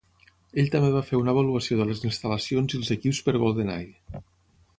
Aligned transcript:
Ell 0.61 0.69
també 0.75 0.87
va 0.95 1.03
fer 1.09 1.19
una 1.19 1.35
avaluació 1.37 1.77
de 1.81 1.87
les 1.91 2.01
instal·lacions 2.09 2.75
i 2.75 2.81
els 2.81 2.91
equips 2.99 3.21
per 3.29 3.37
Goldeneye. 3.45 4.23